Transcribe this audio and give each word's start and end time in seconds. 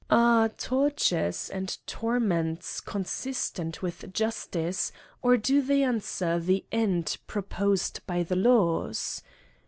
Are 0.09 0.49
tortures 0.49 1.47
and 1.51 1.77
torments 1.85 2.79
consistent 2.81 3.83
with 3.83 4.11
justice^ 4.11 4.91
or 5.21 5.37
do 5.37 5.61
they 5.61 5.83
answer 5.83 6.39
the 6.39 6.65
end 6.71 7.19
proposed 7.27 7.99
by 8.07 8.23
the 8.23 8.35
laws 8.35 9.21